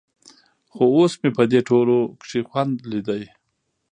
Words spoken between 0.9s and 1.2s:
اوس